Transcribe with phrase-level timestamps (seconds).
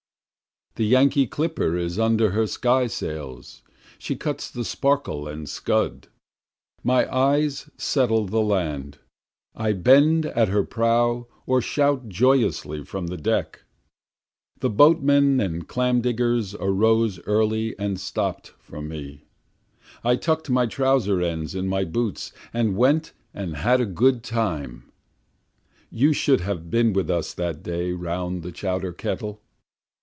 [0.75, 3.61] The Yankee clipper is under her sky sails,
[3.99, 6.07] she cuts the sparkle and scud,
[6.81, 8.97] My eyes settle the land,
[9.53, 13.63] I bend at her prow or shout joyously from the deck.
[14.61, 19.25] The boatmen and clam diggers arose early and stopt for me,
[20.05, 24.89] I tuck'd my trowser ends in my boots and went and had a good time;
[25.89, 29.41] You should have been with us that day round the chowder kettle.